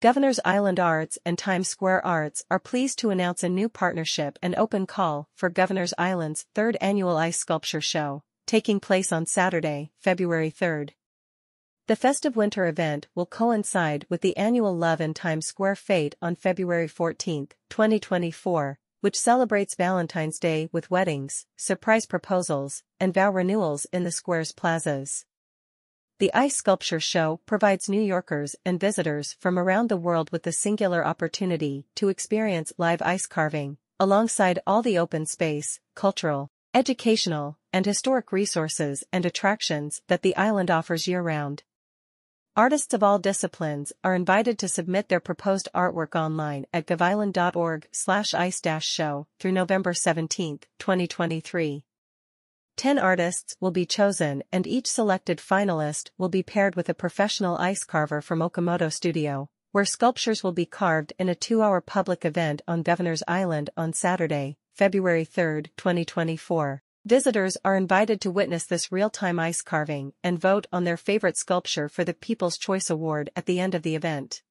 Governor's 0.00 0.38
Island 0.44 0.78
Arts 0.78 1.18
and 1.24 1.36
Times 1.36 1.66
Square 1.66 2.06
Arts 2.06 2.44
are 2.52 2.60
pleased 2.60 3.00
to 3.00 3.10
announce 3.10 3.42
a 3.42 3.48
new 3.48 3.68
partnership 3.68 4.38
and 4.40 4.54
open 4.54 4.86
call 4.86 5.28
for 5.34 5.50
Governor's 5.50 5.92
Island's 5.98 6.46
third 6.54 6.76
annual 6.80 7.16
ice 7.16 7.36
sculpture 7.36 7.80
show, 7.80 8.22
taking 8.46 8.78
place 8.78 9.10
on 9.10 9.26
Saturday, 9.26 9.90
February 9.98 10.52
3rd. 10.52 10.90
The 11.88 11.96
festive 11.96 12.36
winter 12.36 12.68
event 12.68 13.08
will 13.16 13.26
coincide 13.26 14.06
with 14.08 14.20
the 14.20 14.36
annual 14.36 14.76
Love 14.76 15.00
in 15.00 15.14
Times 15.14 15.46
Square 15.46 15.74
Fete 15.74 16.14
on 16.22 16.36
February 16.36 16.86
14, 16.86 17.48
2024, 17.68 18.78
which 19.00 19.18
celebrates 19.18 19.74
Valentine's 19.74 20.38
Day 20.38 20.68
with 20.70 20.92
weddings, 20.92 21.46
surprise 21.56 22.06
proposals, 22.06 22.84
and 23.00 23.12
vow 23.12 23.32
renewals 23.32 23.84
in 23.92 24.04
the 24.04 24.12
square's 24.12 24.52
plazas. 24.52 25.24
The 26.20 26.34
Ice 26.34 26.56
Sculpture 26.56 26.98
Show 26.98 27.38
provides 27.46 27.88
New 27.88 28.00
Yorkers 28.00 28.56
and 28.64 28.80
visitors 28.80 29.36
from 29.38 29.56
around 29.56 29.88
the 29.88 29.96
world 29.96 30.32
with 30.32 30.42
the 30.42 30.50
singular 30.50 31.06
opportunity 31.06 31.86
to 31.94 32.08
experience 32.08 32.72
live 32.76 33.00
ice 33.02 33.24
carving, 33.24 33.78
alongside 34.00 34.58
all 34.66 34.82
the 34.82 34.98
open 34.98 35.26
space, 35.26 35.78
cultural, 35.94 36.50
educational, 36.74 37.56
and 37.72 37.86
historic 37.86 38.32
resources 38.32 39.04
and 39.12 39.24
attractions 39.24 40.02
that 40.08 40.22
the 40.22 40.34
island 40.34 40.72
offers 40.72 41.06
year-round. 41.06 41.62
Artists 42.56 42.92
of 42.94 43.04
all 43.04 43.20
disciplines 43.20 43.92
are 44.02 44.16
invited 44.16 44.58
to 44.58 44.66
submit 44.66 45.08
their 45.08 45.20
proposed 45.20 45.68
artwork 45.72 46.16
online 46.16 46.66
at 46.72 46.88
govisland.org 46.88 47.86
slash 47.92 48.34
ice-show 48.34 49.28
through 49.38 49.52
November 49.52 49.94
17, 49.94 50.58
2023. 50.80 51.84
Ten 52.78 52.96
artists 52.96 53.56
will 53.58 53.72
be 53.72 53.84
chosen 53.84 54.44
and 54.52 54.64
each 54.64 54.86
selected 54.86 55.38
finalist 55.38 56.10
will 56.16 56.28
be 56.28 56.44
paired 56.44 56.76
with 56.76 56.88
a 56.88 56.94
professional 56.94 57.56
ice 57.56 57.82
carver 57.82 58.20
from 58.20 58.38
Okamoto 58.38 58.88
Studio, 58.92 59.50
where 59.72 59.84
sculptures 59.84 60.44
will 60.44 60.52
be 60.52 60.64
carved 60.64 61.12
in 61.18 61.28
a 61.28 61.34
two-hour 61.34 61.80
public 61.80 62.24
event 62.24 62.62
on 62.68 62.84
Governor's 62.84 63.24
Island 63.26 63.68
on 63.76 63.94
Saturday, 63.94 64.58
February 64.74 65.24
3, 65.24 65.64
2024. 65.76 66.84
Visitors 67.04 67.56
are 67.64 67.74
invited 67.74 68.20
to 68.20 68.30
witness 68.30 68.64
this 68.64 68.92
real-time 68.92 69.40
ice 69.40 69.60
carving 69.60 70.12
and 70.22 70.40
vote 70.40 70.68
on 70.72 70.84
their 70.84 70.96
favorite 70.96 71.36
sculpture 71.36 71.88
for 71.88 72.04
the 72.04 72.14
People's 72.14 72.56
Choice 72.56 72.88
Award 72.88 73.28
at 73.34 73.46
the 73.46 73.58
end 73.58 73.74
of 73.74 73.82
the 73.82 73.96
event. 73.96 74.42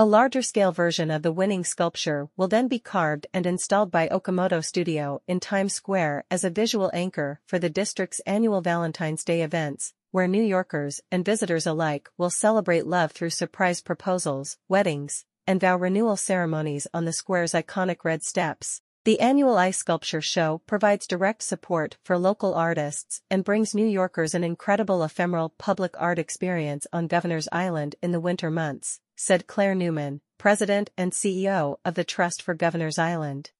A 0.00 0.06
larger-scale 0.06 0.72
version 0.72 1.10
of 1.10 1.20
the 1.20 1.30
winning 1.30 1.62
sculpture 1.62 2.30
will 2.34 2.48
then 2.48 2.68
be 2.68 2.78
carved 2.78 3.26
and 3.34 3.44
installed 3.44 3.90
by 3.90 4.08
Okamoto 4.08 4.64
Studio 4.64 5.20
in 5.28 5.40
Times 5.40 5.74
Square 5.74 6.24
as 6.30 6.42
a 6.42 6.48
visual 6.48 6.90
anchor 6.94 7.38
for 7.44 7.58
the 7.58 7.68
district's 7.68 8.20
annual 8.20 8.62
Valentine's 8.62 9.22
Day 9.24 9.42
events, 9.42 9.92
where 10.10 10.26
New 10.26 10.42
Yorkers 10.42 11.02
and 11.12 11.22
visitors 11.22 11.66
alike 11.66 12.08
will 12.16 12.30
celebrate 12.30 12.86
love 12.86 13.12
through 13.12 13.28
surprise 13.28 13.82
proposals, 13.82 14.56
weddings, 14.70 15.26
and 15.46 15.60
vow 15.60 15.76
renewal 15.76 16.16
ceremonies 16.16 16.86
on 16.94 17.04
the 17.04 17.12
square's 17.12 17.52
iconic 17.52 18.02
red 18.02 18.22
steps. 18.22 18.80
The 19.04 19.20
annual 19.20 19.58
ice 19.58 19.76
sculpture 19.76 20.22
show 20.22 20.62
provides 20.66 21.06
direct 21.06 21.42
support 21.42 21.98
for 22.04 22.16
local 22.16 22.54
artists 22.54 23.20
and 23.30 23.44
brings 23.44 23.74
New 23.74 23.86
Yorkers 23.86 24.34
an 24.34 24.44
incredible 24.44 25.02
ephemeral 25.02 25.50
public 25.58 25.94
art 25.98 26.18
experience 26.18 26.86
on 26.90 27.06
Governor's 27.06 27.50
Island 27.52 27.96
in 28.02 28.12
the 28.12 28.20
winter 28.20 28.50
months 28.50 28.98
said 29.22 29.46
Clare 29.46 29.74
Newman, 29.74 30.22
President 30.38 30.88
and 30.96 31.12
CEO 31.12 31.76
of 31.84 31.94
the 31.94 32.04
Trust 32.04 32.40
for 32.40 32.54
Governors 32.54 32.98
Island. 32.98 33.50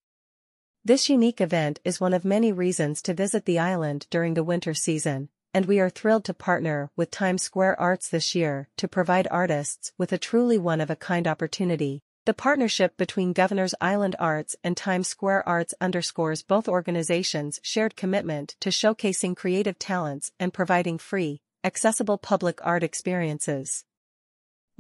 This 0.83 1.11
unique 1.11 1.39
event 1.39 1.81
is 1.85 2.01
one 2.01 2.15
of 2.15 2.25
many 2.25 2.51
reasons 2.51 3.03
to 3.03 3.13
visit 3.13 3.45
the 3.45 3.59
island 3.59 4.07
during 4.09 4.33
the 4.33 4.43
winter 4.43 4.73
season, 4.73 5.29
and 5.53 5.67
we 5.67 5.79
are 5.79 5.91
thrilled 5.91 6.25
to 6.25 6.33
partner 6.33 6.91
with 6.97 7.11
Times 7.11 7.43
Square 7.43 7.79
Arts 7.79 8.09
this 8.09 8.35
year 8.35 8.71
to 8.79 8.89
provide 8.89 9.29
artists 9.31 9.93
with 9.99 10.15
a 10.15 10.19
truly 10.19 10.57
one-of-a-kind 10.57 11.29
opportunity. 11.29 12.01
The 12.25 12.33
partnership 12.33 12.97
between 12.97 13.35
Governor's 13.35 13.75
Island 13.83 14.17
Arts 14.19 14.57
and 14.65 14.79
Times 14.79 15.09
Square 15.09 15.47
Arts 15.47 15.75
underscores 15.79 16.43
both 16.43 16.69
organizations' 16.69 17.61
shared 17.63 17.97
commitment 17.97 18.57
to 18.61 18.71
showcasing 18.71 19.37
creative 19.37 19.79
talents 19.79 20.33
and 20.41 20.55
providing 20.55 20.97
free, 20.97 21.43
accessible 21.63 22.17
public 22.17 22.61
art 22.65 22.83
experiences. 22.83 23.85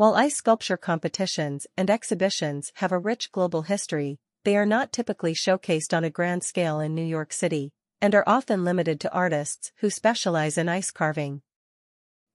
While 0.00 0.14
ice 0.14 0.36
sculpture 0.36 0.78
competitions 0.78 1.66
and 1.76 1.90
exhibitions 1.90 2.72
have 2.76 2.90
a 2.90 2.98
rich 2.98 3.30
global 3.32 3.60
history, 3.60 4.18
they 4.46 4.56
are 4.56 4.64
not 4.64 4.94
typically 4.94 5.34
showcased 5.34 5.94
on 5.94 6.04
a 6.04 6.08
grand 6.08 6.42
scale 6.42 6.80
in 6.80 6.94
New 6.94 7.04
York 7.04 7.34
City, 7.34 7.72
and 8.00 8.14
are 8.14 8.24
often 8.26 8.64
limited 8.64 8.98
to 9.00 9.12
artists 9.12 9.72
who 9.80 9.90
specialize 9.90 10.56
in 10.56 10.70
ice 10.70 10.90
carving. 10.90 11.42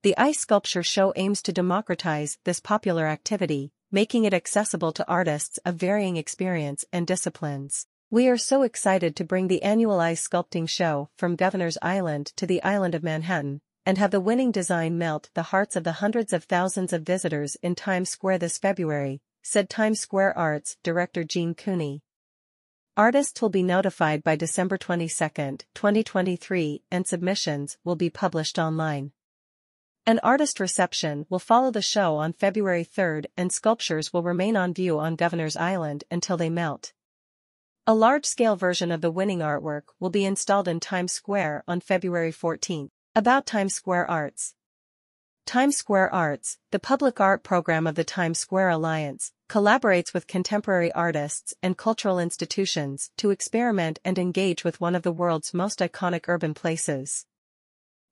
The 0.04 0.16
Ice 0.16 0.38
Sculpture 0.38 0.84
Show 0.84 1.12
aims 1.16 1.42
to 1.42 1.52
democratize 1.52 2.38
this 2.44 2.60
popular 2.60 3.08
activity, 3.08 3.72
making 3.92 4.26
it 4.26 4.34
accessible 4.36 4.92
to 4.92 5.08
artists 5.08 5.58
of 5.66 5.74
varying 5.74 6.18
experience 6.18 6.86
and 6.94 7.08
disciplines. 7.08 7.88
We 8.12 8.28
are 8.28 8.38
so 8.38 8.62
excited 8.62 9.16
to 9.16 9.24
bring 9.24 9.48
the 9.48 9.64
annual 9.64 10.00
ice 10.00 10.28
sculpting 10.28 10.70
show 10.70 11.10
from 11.18 11.36
Governor's 11.36 11.80
Island 11.82 12.28
to 12.36 12.46
the 12.46 12.62
island 12.62 12.94
of 12.94 13.02
Manhattan, 13.02 13.62
and 13.86 13.98
have 13.98 14.12
the 14.12 14.20
winning 14.20 14.52
design 14.52 14.98
melt 14.98 15.30
the 15.34 15.44
hearts 15.44 15.76
of 15.76 15.84
the 15.84 15.94
hundreds 15.94 16.34
of 16.34 16.46
thousands 16.46 16.92
of 16.92 17.04
visitors 17.04 17.56
in 17.62 17.76
Times 17.76 18.10
Square 18.10 18.40
this 18.40 18.58
February, 18.58 19.22
said 19.44 19.70
Times 19.70 20.00
Square 20.00 20.38
Arts 20.38 20.78
director 20.84 21.24
Jean 21.24 21.54
Cooney. 21.54 22.02
Artists 22.98 23.42
will 23.42 23.50
be 23.50 23.62
notified 23.62 24.24
by 24.24 24.36
December 24.36 24.78
22, 24.78 25.10
2023 25.74 26.82
and 26.90 27.06
submissions 27.06 27.78
will 27.84 27.96
be 27.96 28.10
published 28.10 28.58
online. 28.58 29.12
An 30.08 30.20
artist 30.24 30.60
reception 30.60 31.26
will 31.30 31.40
follow 31.40 31.72
the 31.72 31.82
show 31.82 32.16
on 32.16 32.32
February 32.32 32.84
3 32.84 33.24
and 33.36 33.52
sculptures 33.52 34.14
will 34.14 34.24
remain 34.24 34.56
on 34.56 34.74
view 34.74 34.98
on 34.98 35.16
Governor's 35.16 35.58
Island 35.58 36.06
until 36.10 36.38
they 36.38 36.50
melt. 36.50 36.94
A 37.86 37.94
large-scale 37.94 38.56
version 38.56 38.92
of 38.92 39.02
the 39.02 39.12
winning 39.12 39.40
artwork 39.40 39.84
will 40.00 40.10
be 40.10 40.24
installed 40.24 40.68
in 40.68 40.80
Times 40.80 41.12
Square 41.12 41.64
on 41.68 41.82
February 41.82 42.32
14. 42.32 42.90
About 43.18 43.46
Times 43.46 43.74
Square 43.74 44.12
Arts 44.12 44.56
Times 45.46 45.78
Square 45.78 46.14
Arts, 46.14 46.58
the 46.72 46.80
public 46.80 47.22
art 47.22 47.44
program 47.44 47.88
of 47.88 47.96
the 47.96 48.04
Times 48.04 48.40
Square 48.40 48.68
Alliance, 48.72 49.32
collaborates 49.48 50.14
with 50.14 50.28
contemporary 50.28 50.92
artists 50.92 51.54
and 51.64 51.78
cultural 51.78 52.20
institutions 52.20 53.12
to 53.16 53.30
experiment 53.30 54.00
and 54.04 54.20
engage 54.20 54.66
with 54.66 54.82
one 54.82 54.96
of 54.96 55.04
the 55.04 55.14
world's 55.14 55.54
most 55.54 55.80
iconic 55.80 56.26
urban 56.28 56.54
places. 56.54 57.26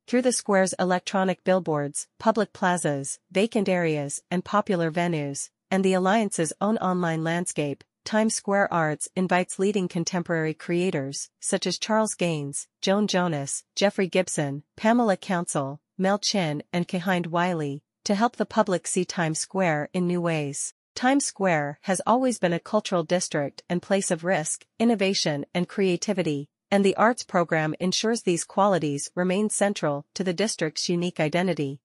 Through 0.07 0.21
the 0.21 0.31
square's 0.31 0.71
electronic 0.79 1.43
billboards, 1.43 2.07
public 2.17 2.53
plazas, 2.53 3.19
vacant 3.29 3.67
areas, 3.67 4.21
and 4.31 4.45
popular 4.45 4.89
venues, 4.89 5.49
and 5.69 5.83
the 5.83 5.95
Alliance's 5.95 6.53
own 6.61 6.77
online 6.77 7.25
landscape, 7.25 7.83
Times 8.05 8.35
Square 8.35 8.73
Arts 8.73 9.07
invites 9.15 9.59
leading 9.59 9.87
contemporary 9.87 10.53
creators, 10.53 11.29
such 11.39 11.65
as 11.65 11.79
Charles 11.79 12.15
Gaines, 12.15 12.67
Joan 12.81 13.07
Jonas, 13.07 13.63
Jeffrey 13.75 14.07
Gibson, 14.07 14.63
Pamela 14.75 15.15
Council, 15.15 15.79
Mel 15.97 16.19
Chin 16.19 16.63
and 16.73 16.85
Kehinde 16.85 17.27
Wiley, 17.27 17.81
to 18.03 18.15
help 18.15 18.35
the 18.35 18.45
public 18.45 18.87
see 18.87 19.05
Times 19.05 19.39
Square 19.39 19.89
in 19.93 20.05
new 20.05 20.19
ways. 20.19 20.73
Times 20.95 21.25
Square 21.25 21.79
has 21.83 22.01
always 22.05 22.39
been 22.39 22.51
a 22.51 22.59
cultural 22.59 23.03
district 23.03 23.63
and 23.69 23.81
place 23.81 24.11
of 24.11 24.25
risk, 24.25 24.65
innovation 24.77 25.45
and 25.53 25.69
creativity, 25.69 26.49
and 26.69 26.83
the 26.83 26.97
arts 26.97 27.23
program 27.23 27.73
ensures 27.79 28.23
these 28.23 28.43
qualities 28.43 29.09
remain 29.15 29.49
central 29.49 30.05
to 30.13 30.25
the 30.25 30.33
district's 30.33 30.89
unique 30.89 31.21
identity. 31.21 31.79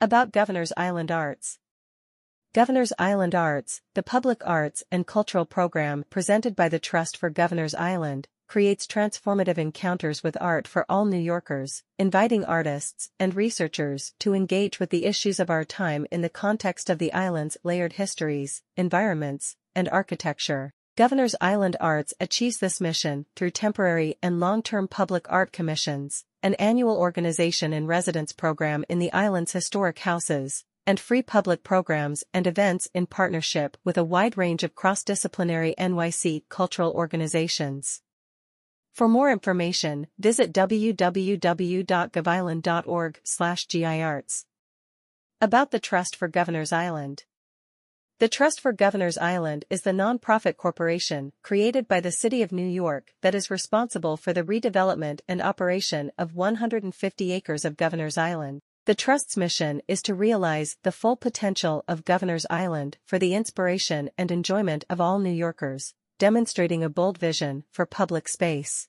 About 0.00 0.32
Governor's 0.32 0.72
Island 0.76 1.10
Arts 1.10 1.58
Governor's 2.58 2.92
Island 2.98 3.36
Arts, 3.36 3.82
the 3.94 4.02
public 4.02 4.42
arts 4.44 4.82
and 4.90 5.06
cultural 5.06 5.44
program 5.44 6.04
presented 6.10 6.56
by 6.56 6.68
the 6.68 6.80
Trust 6.80 7.16
for 7.16 7.30
Governor's 7.30 7.72
Island, 7.76 8.26
creates 8.48 8.84
transformative 8.84 9.58
encounters 9.58 10.24
with 10.24 10.36
art 10.40 10.66
for 10.66 10.84
all 10.88 11.04
New 11.04 11.20
Yorkers, 11.20 11.84
inviting 12.00 12.44
artists 12.44 13.10
and 13.20 13.32
researchers 13.36 14.12
to 14.18 14.34
engage 14.34 14.80
with 14.80 14.90
the 14.90 15.04
issues 15.04 15.38
of 15.38 15.50
our 15.50 15.64
time 15.64 16.04
in 16.10 16.22
the 16.22 16.28
context 16.28 16.90
of 16.90 16.98
the 16.98 17.12
island's 17.12 17.56
layered 17.62 17.92
histories, 17.92 18.64
environments, 18.76 19.54
and 19.76 19.88
architecture. 19.90 20.72
Governor's 20.96 21.36
Island 21.40 21.76
Arts 21.80 22.12
achieves 22.18 22.58
this 22.58 22.80
mission 22.80 23.26
through 23.36 23.50
temporary 23.50 24.16
and 24.20 24.40
long-term 24.40 24.88
public 24.88 25.30
art 25.30 25.52
commissions, 25.52 26.24
an 26.42 26.54
annual 26.54 26.96
organization 26.96 27.72
and 27.72 27.86
residence 27.86 28.32
program 28.32 28.84
in 28.88 28.98
the 28.98 29.12
island's 29.12 29.52
historic 29.52 30.00
houses, 30.00 30.64
and 30.88 30.98
free 30.98 31.20
public 31.20 31.62
programs 31.62 32.24
and 32.32 32.46
events 32.46 32.88
in 32.94 33.04
partnership 33.04 33.76
with 33.84 33.98
a 33.98 34.02
wide 34.02 34.38
range 34.38 34.64
of 34.64 34.74
cross-disciplinary 34.74 35.74
NYC 35.78 36.44
cultural 36.48 36.92
organizations. 36.92 38.00
For 38.94 39.06
more 39.06 39.30
information, 39.30 40.06
visit 40.18 40.50
www.govisland.org 40.50 43.20
giarts. 43.68 44.44
About 45.42 45.72
the 45.72 45.78
Trust 45.78 46.16
for 46.16 46.26
Governors 46.26 46.72
Island 46.72 47.24
The 48.18 48.30
Trust 48.30 48.58
for 48.58 48.72
Governors 48.72 49.18
Island 49.18 49.66
is 49.68 49.82
the 49.82 49.90
nonprofit 49.90 50.56
corporation 50.56 51.34
created 51.42 51.86
by 51.86 52.00
the 52.00 52.10
City 52.10 52.40
of 52.40 52.50
New 52.50 52.66
York 52.66 53.12
that 53.20 53.34
is 53.34 53.50
responsible 53.50 54.16
for 54.16 54.32
the 54.32 54.42
redevelopment 54.42 55.20
and 55.28 55.42
operation 55.42 56.10
of 56.16 56.34
150 56.34 57.32
acres 57.32 57.66
of 57.66 57.76
Governors 57.76 58.16
Island. 58.16 58.62
The 58.88 58.94
Trust's 58.94 59.36
mission 59.36 59.82
is 59.86 60.00
to 60.04 60.14
realize 60.14 60.78
the 60.82 60.92
full 60.92 61.14
potential 61.14 61.84
of 61.86 62.06
Governor's 62.06 62.46
Island 62.48 62.96
for 63.04 63.18
the 63.18 63.34
inspiration 63.34 64.08
and 64.16 64.30
enjoyment 64.30 64.86
of 64.88 64.98
all 64.98 65.18
New 65.18 65.28
Yorkers, 65.28 65.92
demonstrating 66.18 66.82
a 66.82 66.88
bold 66.88 67.18
vision 67.18 67.64
for 67.70 67.84
public 67.84 68.28
space. 68.28 68.88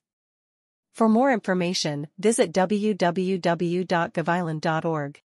For 0.94 1.06
more 1.06 1.30
information, 1.30 2.08
visit 2.18 2.50
www.govisland.org. 2.50 5.22